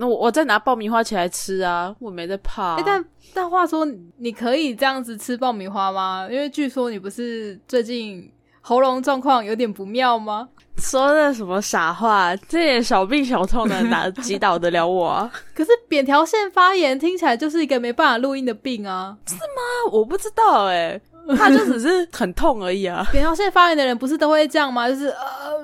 [0.00, 2.76] 那我我再拿爆米花起来吃啊，我没在怕。
[2.76, 3.04] 哎，但
[3.34, 6.26] 但话说，你可以这样子吃爆米花吗？
[6.30, 8.32] 因为据说你不是最近
[8.62, 10.48] 喉咙状况有点不妙吗？
[10.78, 12.34] 说的什么傻话？
[12.48, 15.06] 这点小病小痛的哪 击倒得了我？
[15.06, 15.30] 啊？
[15.54, 19.92] 可是扁桃腺发炎听起来就是一个没办法录音的病啊，是吗？
[19.92, 20.98] 我不知道哎。
[21.36, 23.06] 他就只是很痛而已啊！
[23.12, 24.88] 扁桃腺发炎的人不是都会这样吗？
[24.88, 25.06] 就是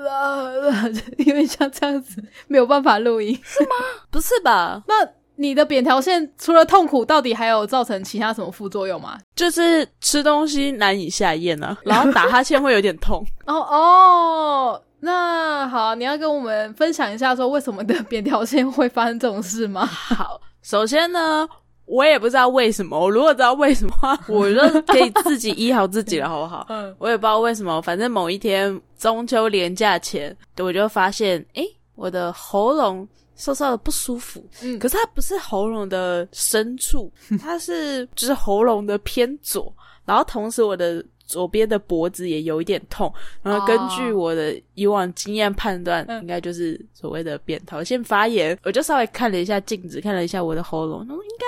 [0.08, 3.70] 呃，因为像这样子没有办法录音，是吗？
[4.10, 4.82] 不是吧？
[4.86, 4.94] 那
[5.36, 9.18] 你的扁桃腺除了痛苦，到底还有造成其他什么副作用吗？
[9.34, 13.22] 就是吃东西难以下咽啊，然后打哈欠会有点痛。
[13.46, 19.84] 哦哦，那好，你要跟我们分享一下，说为什么的扁桃腺会发生这种事吗？
[19.84, 21.46] 好，首先呢。
[21.86, 26.66] 我也不知道为什么，我如果知道为什么， 我就可以自己医好自己了，好不好？
[26.68, 34.44] 嗯，我也不知道为什么，反正某一天中秋连假前，我就发现，诶，我的喉咙稍稍的不舒服。
[34.62, 39.72] 嗯，可是它不是喉咙的深处， 它是就是喉咙的偏左，
[40.04, 43.12] 然后同时我的左边的脖子也有一点痛。
[43.42, 48.58] 然后根据我的以往经验判断，应该就是所谓的扁桃腺发炎。
[48.64, 51.46] 我就稍微看了一下镜子，看了一下我的喉咙，应该。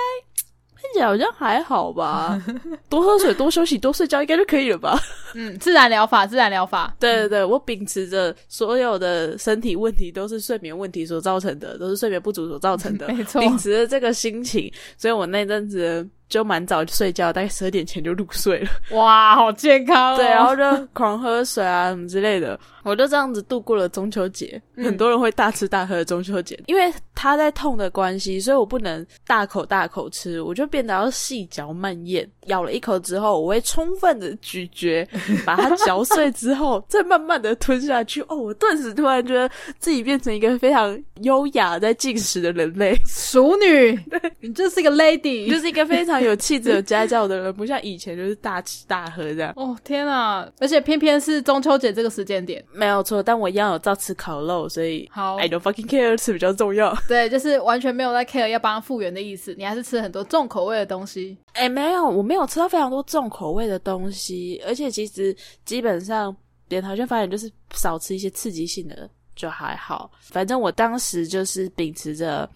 [0.99, 2.41] 看起来好像还好吧，
[2.89, 4.99] 多喝水、多休息、多睡觉，应该就可以了吧？
[5.33, 6.93] 嗯，自然疗法，自然疗法。
[6.99, 13.07] 对对对，我秉持着所有的身体问题都是睡眠问题所造成的，都是睡眠不足所造成的。
[13.13, 16.07] 没错，秉持着这个心情，所以我那阵子。
[16.29, 18.69] 就蛮早就睡觉，大概十二点前就入睡了。
[18.95, 20.15] 哇，好健康！
[20.15, 24.61] 对，然后就狂喝水啊什么之类的，我就这样子度过了中秋节。
[24.77, 32.29] 很多人会大吃大喝的中秋节，因为他在痛的关系，所以我不能大口大口吃，我就变得要细嚼慢咽。
[32.49, 35.07] 咬了一口之后，我会充分的咀嚼，
[35.43, 38.21] 把它嚼碎之后， 再慢慢的吞下去。
[38.27, 43.95] 哦，我顿时突然觉得自己变成一个非常优雅在进食的人类，熟女。
[44.09, 46.19] 对，你就是一个 lady，就是一个非常。
[46.19, 49.53] 有气质、有家教的人，不像以前就是大吃大喝这样。
[49.55, 50.45] 哦天啊！
[50.59, 53.23] 而且偏偏是中秋节这个时间点，没有错。
[53.23, 56.93] 但我一样有照吃烤肉，所以好，I don't fucking care，吃比较重要。
[57.07, 59.55] 对，就是完全没有在 care 要帮他复原的意思。
[59.57, 61.37] 你还是吃很多重口味的东西。
[61.59, 64.61] 哎，没有，我没有吃到非常多重口味的东西。
[64.65, 66.35] 而且其实基本上
[66.67, 70.09] 扁桃腺发炎就是少吃一些刺激性的就还好。
[70.21, 72.49] 反正我当时就是秉持着。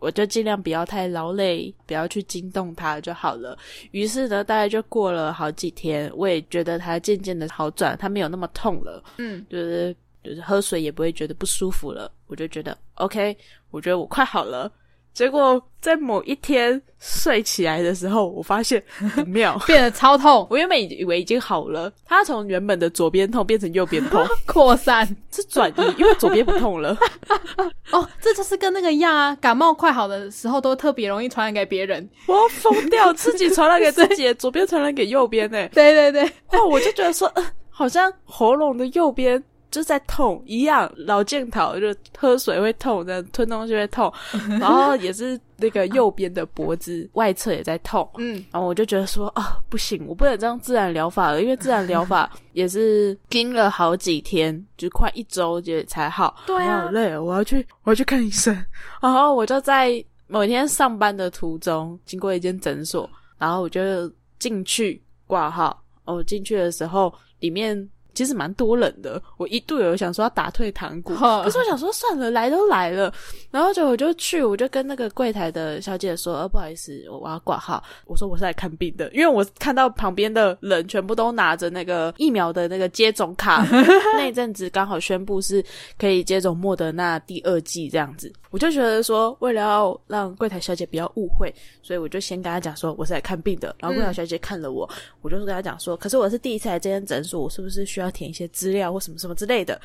[0.00, 3.58] 我就尽量不要太劳累，不要去惊动它就好了。
[3.90, 9.02] 于是呢，大概就过了好几天，我也觉得它渐渐的好转，它没有那么痛了。
[9.16, 9.92] 嗯，就是
[10.22, 12.12] 就是喝水也不会觉得不舒服了。
[12.28, 13.36] 我就觉得 OK，
[13.72, 14.70] 我觉得我快好了。
[15.14, 18.82] 结果在某一天睡起来的时候，我发现
[19.16, 20.46] 不妙， 变得超痛。
[20.48, 26.96] 我原本以为已经好了，它从原本的左边痛变成右边痛， 扩散是转移，因为左边不痛了。
[27.90, 32.08] 哦，这就是跟那个一样啊，感冒快好的时候都特别容易传染给别人。
[32.26, 35.68] 我要疯掉，自己传染给自己，左边传染给右边呢？
[35.70, 37.32] 对对对，哦，我就觉得说，
[37.70, 39.42] 好像喉咙的右边。
[39.70, 44.10] 就在痛一样，老健讨就喝水会痛，这样吞东西会痛，
[44.58, 58.54] 然后也是那个右边的脖子外侧也在痛，嗯，然后我就觉得说啊，不行，我不能这样自然疗法了，因为自然疗法 也是盯了好几天，就快一周就才好，对啊，好累，我要去我要去看医生，
[59.02, 67.88] 然后我就在某天上班的途中经过一间诊所，然后我就进去挂号，我，进去的时候里面。
[68.18, 73.14] 其实蛮多人的，我一度有想说要打退堂鼓，可是我想说算了，来都来了，
[73.48, 83.64] 然后就我就去，我就跟那个柜台的小姐说，呃，不好意思，我我要挂号，我说我是来看病的，因为我看到旁边的人全部都拿着那个疫苗的那个接种卡，
[84.18, 85.64] 那一阵子刚好宣布是
[85.96, 94.90] 可以接种莫德纳第二季这样子，我就觉得说，为了要让柜台小姐不要误会，所以我就先跟她讲说我是来看病的，然后柜台小姐看了我，
[95.22, 98.07] 我就是跟她讲说，可是我是第一次来这间诊所，我是不是需要？
[98.10, 99.80] 填一些资料或什么什么之类的，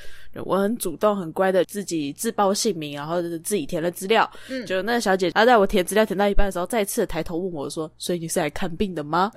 [0.46, 4.30] 我很主动很乖的自己自报姓名，然后自己填了资料。
[4.50, 9.31] 嗯，就那个小姐，她在我填资料填到一半的时候，再次抬头问我说：“所以你是来看病的吗？”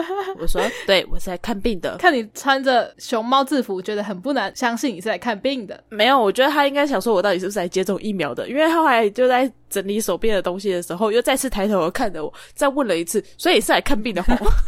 [0.38, 5.82] 我说：“对，我是来看病的。”看你穿着熊猫制服，觉得很不难相信你是来看病的。
[5.88, 14.22] 没有，我觉得他应该想说我到底是不是来接种疫苗的，因为后来就在整理手边的东西的时候，又再次抬头看着我，再问了一次：“所以是来看病的？”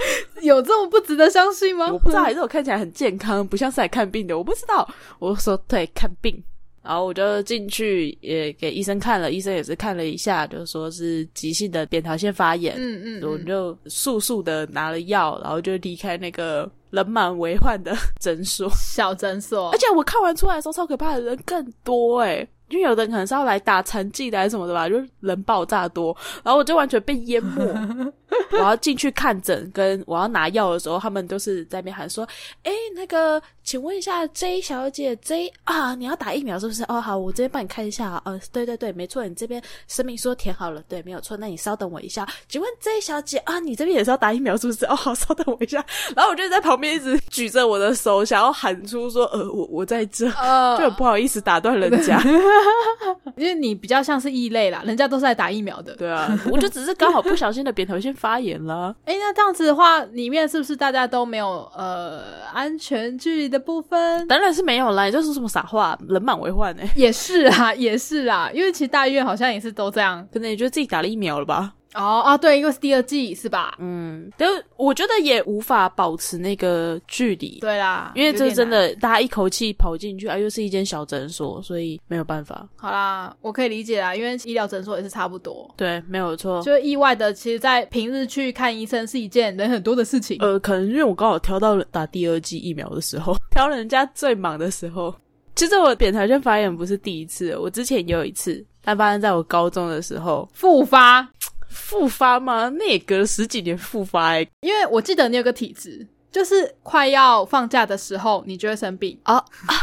[0.41, 1.93] 有这么不值得相信吗？
[1.93, 4.39] 我不知道，还是我看起来很健康，不像是来看病的。
[4.39, 4.89] 我不知道。
[5.19, 6.43] 我说对，看病。
[6.83, 12.75] 然后我就进去也给医生看了，医生也是看了一下，就说是急性的扁桃腺发炎。
[12.77, 13.31] 嗯嗯。
[13.31, 18.69] 我就速速的拿了药，然后就离开那个人满为患的诊所。
[18.75, 19.71] 小诊所。
[19.71, 22.45] 而且我看完出来的时候，超可怕的人更多哎。
[22.73, 27.63] 因为有的人可能是要来打成绩的还是什么的吧，就是人爆炸多，然后我就完全被淹没。
[28.53, 32.27] 我要进去看诊，跟我要拿药的时候，他们都是在那边喊说
[32.65, 36.85] ：“哎，那个，请问一下 J 小姐，J 啊，你要打疫苗是不是？
[36.85, 38.23] 哦，好，我这边帮你看一下啊。
[38.25, 41.37] 呃，对对对，没错，你这边声明书填好了，对，没有错。
[41.37, 44.85] 那你稍等我一下，请问 J 小姐啊，你这边也是要打疫苗是不是？
[44.87, 45.85] 哦，好，稍等我一下。
[46.15, 52.21] 然后我就在旁边一直举着我的手，想要喊出说：呃，我我在这，就很不好意思打断人家，
[53.37, 55.95] 因为你比较像是异类啦，人家都是来打疫苗的。
[55.97, 58.95] 对啊，我就只是刚好不小心的扁桃腺发炎了。
[59.05, 62.23] 哎，那这样子的话，里面是不是大家都没有呃
[62.55, 64.25] 安全距离的部分？
[64.29, 65.99] 当然是没有啦，你这是什么傻话？
[66.09, 71.73] 人满为患哎，也是啊，也是啊，因为其实大医院好像也是都这样，可能也觉得自己打了疫苗了吧。
[71.95, 73.77] 哦啊，对，因为是第二季是吧？
[73.79, 77.59] 嗯，但我觉得也无法保持那个距离。
[77.61, 82.67] 对啦，因为这真的，大家一口气跑进去啊，又是一间小诊所，所以没有办法。
[82.77, 85.73] 好啦，我可以理解啦，因为医疗诊所也是差不多。
[85.77, 86.63] 对，没有错。
[86.63, 90.39] 就意外的，其实，在平日去看医生是一件人很多的事情。
[90.41, 95.15] 呃，可能因为我刚好挑到了打第二季疫苗的时候， 挑人家最忙的时候。
[95.55, 101.29] 其实我扁桃腺发炎不是第一次，我之前也有一次，但发生在我高中的时候复发。
[101.73, 102.69] 复发吗？
[102.69, 109.75] 那也隔了十几年复发哎，因为我记得你有个体质，就是快要放假的时候，你就会生病啊啊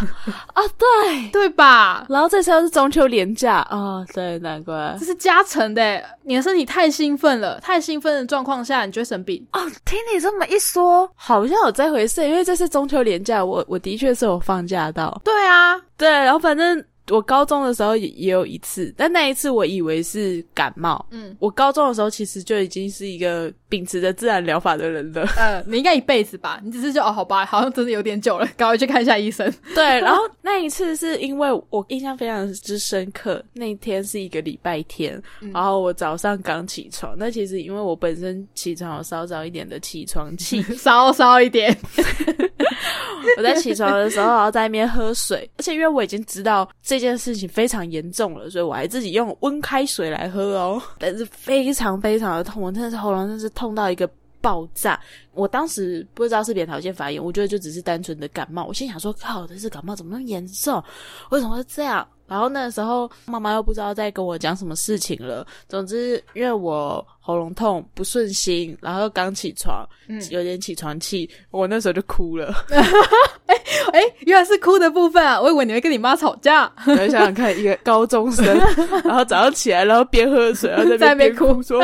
[0.54, 2.06] 啊，对 对吧？
[2.10, 6.04] 然后这次又是中秋连假啊，对，难怪这是加成的。
[6.24, 9.60] 你的身体太兴奋了，太兴奋的状况下，你就会生病哦。
[9.86, 15.20] 听你这么一说，好像有这回事，因为这次中秋连假，我我的确是有放假到。
[15.24, 16.84] 对啊，对，然后反正。
[17.10, 21.06] 我高中的时候也也有一次，但那一次我以为是感冒。
[21.12, 25.28] 嗯，我高中的时候其实就已经是一个秉持着自然疗法的人了。
[25.38, 26.60] 呃，你应该一辈子吧？
[26.64, 29.52] 你只是就哦，好吧，好像真的有点久了，赶快去看一下医生。
[29.74, 35.22] 对，然后那一次是因为我印象非常之深刻，那一天是一个礼拜天，
[35.54, 37.16] 然后我早上刚起床。
[37.18, 41.76] 那其实因为我本身起床有稍早一点的起床气， 稍稍一点。
[43.38, 50.82] 我在起床的时候，然后在那边喝水，而且因为我已经知道这这件事情非常严重了，所以我还自己用温开水来喝哦。
[51.00, 54.10] 但是非常非常的痛，我真的是喉咙真是痛到一个
[54.42, 55.00] 爆炸。
[55.34, 58.66] 我当时不知道是扁桃腺发炎，我觉得就只是单纯的感冒。
[58.66, 60.84] 我心想说：靠，这是感冒怎么那么严重？
[61.32, 62.06] 为什么会这样？
[62.30, 65.46] 然后那时候妈妈又不知道在跟我讲什么事情了。
[65.68, 69.88] 总之，因为我喉咙痛不顺心，然后刚起床，
[70.30, 72.54] 有点起床气，我那时候就哭了。
[73.48, 73.56] 哎
[73.94, 75.42] 哎，原来是哭的部分啊！
[75.42, 76.72] 我以为你会跟你妈吵架。
[76.86, 78.46] 你想想看，一个高中生，
[79.04, 81.82] 然后早上起来，然后边喝水，然后在 边哭，说：“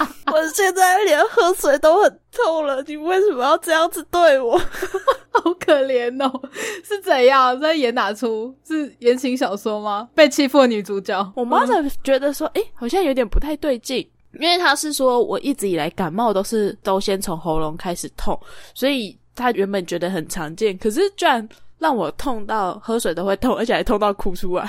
[0.30, 4.58] 我现在连喝水都很痛了，你为什么要这样子对我？”
[5.32, 6.42] 好可怜哦，
[6.82, 8.54] 是怎样在演哪出？
[8.66, 10.08] 是言情小说吗？
[10.14, 13.98] 被欺负的女主角，我妈才觉得说，哎，好像有点不太对劲，
[14.40, 18.38] 因为她是说我一直以来感冒都是都先从喉咙开始痛，
[18.74, 21.46] 所以她原本觉得很常见，可是居然。
[21.78, 24.66] 让我痛到喝水都会痛，而且还痛到哭出来。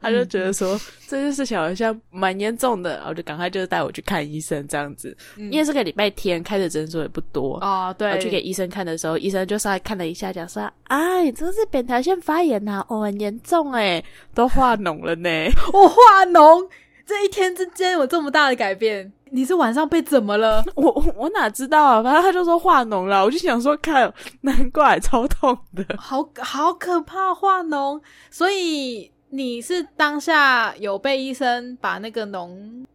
[0.00, 5.16] 他就觉得说这件事情好像蛮严重的，然后就赶快就带我去看医生这样子。
[5.36, 8.10] 因为这个礼拜天开的诊所也不多啊，对。
[8.10, 14.02] 我去给医生看的时候，医生就稍微看了一下，讲说：“啊，你，这是扁桃腺发炎呐，哦，很严重哎，
[14.34, 15.28] 都化脓了呢。
[15.72, 16.68] ”我化脓，
[17.04, 19.12] 这一天之间有这么大的改变。
[19.34, 20.64] 你是晚上被怎么了？
[20.76, 22.02] 我我哪知道啊！
[22.04, 28.00] 反正他就说化脓了，我就想说，看，难怪超痛的，好好可怕化脓。
[28.30, 32.48] 所以你是当下有被医生把那个脓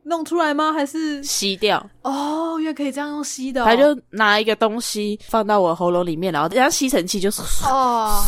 [0.03, 0.71] 弄出来吗？
[0.71, 1.85] 还是吸掉？
[2.03, 3.65] 哦，原来可以这样用吸的。
[3.65, 8.23] 他就拿一个东西放到我喉咙里面，然后等下吸尘器就是哦。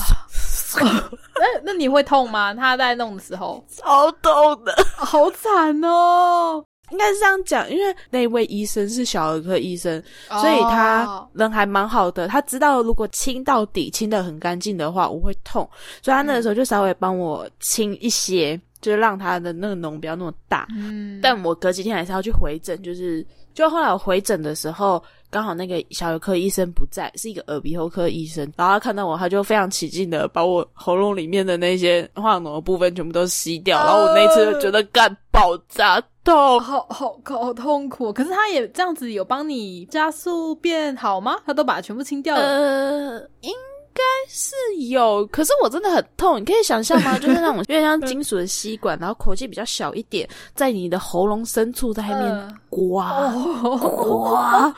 [0.75, 2.53] 那那你会痛吗？
[2.53, 6.61] 他在弄的时候超痛的，好惨哦。
[6.91, 12.27] 应该是这样讲，因为那位医生是小儿科医生，所以他人还蛮好的。
[12.27, 15.67] 他知道如果清到底、清的很干净的话，我会痛，
[16.01, 20.67] 所以他那个时候就稍微帮我清一些，就是让他的那个脓不要那么大。
[20.75, 36.01] 嗯，但我隔几天还是要去回诊，就是就后来我回诊的时候，刚好那个小儿科医生不在，是一个耳鼻喉科医生，然后他看到我，他就非常起劲的把我喉咙里面的那些化脓的部分全部都吸掉，然后我那次就觉得干爆炸。
[36.23, 38.13] 痛，好好好痛苦。
[38.13, 41.37] 可是他也这样子有帮你加速变好吗？
[41.45, 42.41] 他都把它全部清掉了。
[42.41, 43.51] 呃，应
[43.93, 44.55] 该是
[44.89, 45.25] 有。
[45.27, 47.17] 可是我真的很痛，你可以想象吗？
[47.17, 53.33] 就是那种有点像金属的吸管，然后口气比较小一点，在你的喉咙深处在那边刮
[53.79, 54.73] 刮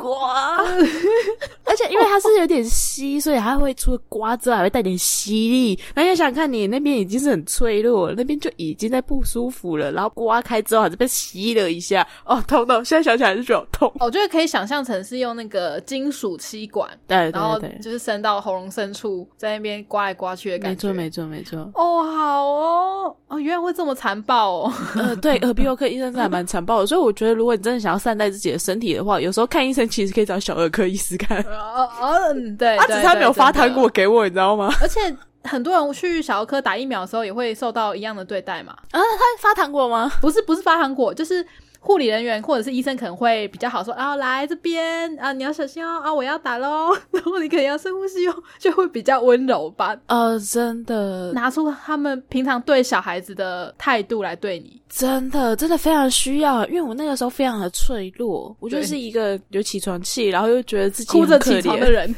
[0.00, 0.56] 刮。
[1.64, 5.78] 而且因为它是有点稀，所以它会除了刮之外，还会带点吸力。
[5.94, 13.92] 那你想看，你那边已经是很脆弱了，那边就已经在不舒服了，然后刮开之后还是被吸了一下， 哦，痛到现在想起来就觉得痛。
[14.00, 20.92] 我觉得可以想象成是用那个金属吸管，对然后就是伸到喉咙深处，在那边刮来刮去的感觉。
[20.92, 21.70] 没错没错没错。
[21.74, 24.72] 哦，好哦，哦，原来会这么残暴哦。
[24.94, 31.40] 呃，对，耳鼻喉科医生真的还蛮残暴的，所以我觉得如果你真的想要善待自己的身体的话，有时候看医生其实可以找小儿科医师看。
[31.48, 34.72] 哦哦，嗯对，他对只是他没有发糖，果给我，你知道吗？
[34.80, 35.00] 而且
[35.44, 38.72] 很多人去小儿科打疫苗的时候也会受到一样的对待嘛。
[38.90, 40.10] 啊，他发糖果吗？
[40.20, 41.46] 不是不是发糖果，就是
[41.86, 54.82] 护理人员或者是医生可能会比较好说啊，来这边啊，你要小心哦啊，我要打喽， 然后你可能要深呼吸哦，就会比较温柔吧，呃，真的，拿出他们平常对小孩子的态度来对你。
[54.88, 62.12] 真的，真的非常需要，因为我那个时候非常的脆弱，我就是一个有起床气，然后又觉得自己哭着起床的人，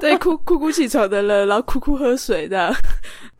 [0.00, 2.70] 对，哭哭哭起床的人，然后哭哭喝水的。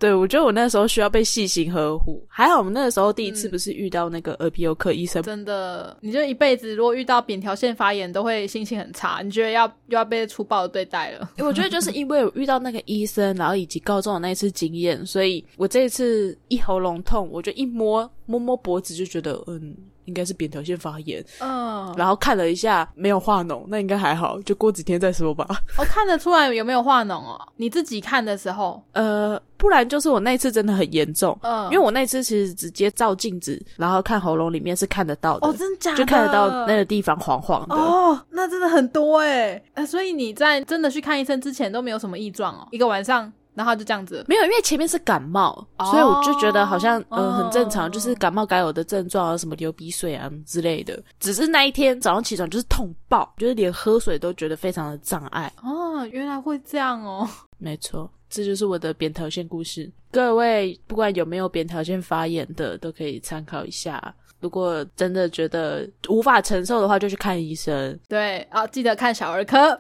[0.01, 2.25] 对，我觉得我那时候需要被细心呵护。
[2.27, 11.31] 还好我们那个时候第一次嗯不是遇到那个耳鼻喉科医生，真的，你就一辈子如果遇到扁桃腺发炎，都会心情很差，你觉得要又要被粗暴的对待了。
[11.39, 19.77] 我觉得就是 因为我遇到那个医生，然后以及高中的那一次经验，所以我这一次一喉咙痛，我就一摸摸摸脖子就觉得，嗯，
[20.07, 21.23] 应该是扁桃腺发炎。
[21.41, 25.47] 嗯，然后看了一下，没有化脓，那应该还好，就过几天再说吧。
[25.77, 27.39] 我、 看得出来有没有化脓哦？
[27.57, 35.99] 你自己看的时候，呃，不然就是我那一次真的很严重，嗯，因为我那次其实直接照镜子，然后看喉咙里面是看得到的，哦，真的假的？
[35.99, 37.75] 就看得到那个地方黄黄的。
[37.77, 44.25] 哦，那真的很多哎、呃所以你在真的去看医生之前都没有什么异状哦，一个晚上，然后就这样子。
[44.29, 51.03] 没有，因为前面是感冒，哦所以我就觉得好像呃哦很正常，就是感冒该有的症状啊，什么流鼻水啊之类的。
[51.19, 55.53] 只是那一天早上起床就是痛爆，就是连喝水都觉得非常的障碍。
[55.63, 57.29] 哦，原来会这样哦。
[57.59, 59.91] 没错，这就是我的扁桃腺故事。
[60.13, 64.15] 各位不管有没有扁桃腺发炎的，都可以参考一下。
[64.41, 67.99] 如果真的觉得无法承受的话，就去看医生。
[68.09, 69.79] 对啊，记得看小儿科。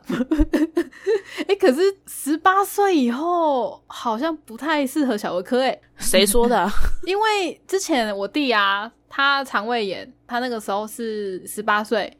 [1.48, 6.70] 哎，可是十八岁以后好像不太适合小儿科哎，谁说的、啊？
[7.06, 12.14] 因为之前我弟啊，他肠胃炎，他那个时候是十八岁。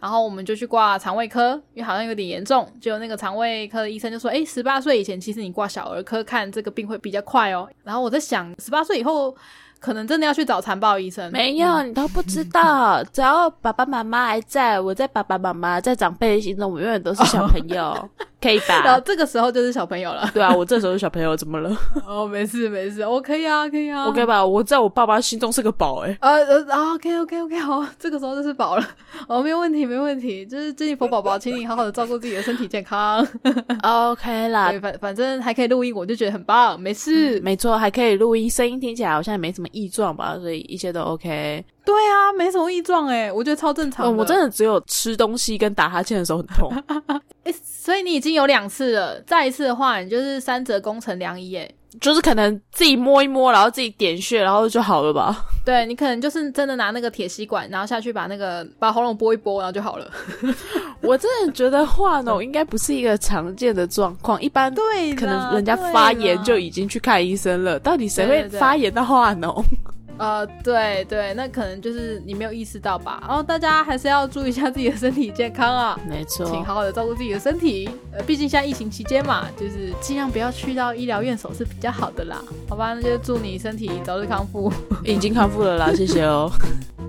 [0.00, 2.66] 然后我们就去挂肠胃科，因为好像有点严重。
[2.80, 9.36] 结果那个肠胃科的医生就说：“哎，十八岁以前，其实你挂小儿科看这个病会比较快哦。”然后我在想，十八岁以后
[9.78, 11.30] 可能真的要去找残暴医生。
[11.30, 13.04] 没有，你都不知道。
[13.04, 18.08] 只要爸爸妈妈还在，我在爸爸妈妈在长辈的心中，我永远都是小朋友，
[18.40, 19.02] 可以吧 然后吧？
[19.04, 20.30] 这个时候就是小朋友了。
[20.32, 21.76] 对啊，我这时候是小朋友，怎么了？
[22.06, 24.06] 哦，没事没事，我可以啊，可以啊。
[24.06, 24.44] OK 吧？
[24.44, 28.88] 我在我爸爸心中是个宝哎、呃呃啊，OK OK OK，好，这个时候就是宝了，
[29.28, 33.26] 哦，没有问题，没问题，就是珍妮佛宝宝，请你好好的照顾自己的身体健康。
[33.82, 37.40] OK 啦对，，反反正还可以录音，我就觉得很棒，没事。
[37.40, 41.64] 没错，还可以录音，声音听起来好像也没什么异状吧，所以一切都 OK。
[41.84, 46.70] 对啊，没什么异状哎，我觉得超正常我真的只有吃东西跟打哈欠的时候很痛。
[47.42, 51.70] 哎，所以你已经有两次了，再一次的话，你就是三折工程良医哎。
[52.00, 55.44] 就是可能自己摸一摸，然后自己点穴，然后就好了吧？
[55.64, 60.08] 对你可能就是真的拿那个铁吸管，然后下去把那个把喉咙拨一拨，然后就好了。
[61.02, 69.64] 我真的觉得化脓应该不是一个常见的状况，一般对，可能人家发炎就已经去看医生了，到底谁会发炎到化脓？
[70.20, 73.18] 呃，对对，那可能就是你没有意识到吧。
[73.26, 77.88] 然后大家还是要注意一下自己的身体健康啊，没错，请好好的照顾自己的身体。
[78.12, 82.44] 呃，毕竟现在疫情期间嘛，就是尽量不要去到医疗院所是比较好的啦。
[82.68, 84.70] 好吧，那就祝你身体早日康复。
[85.04, 86.52] 已经康复了啦，谢谢哦。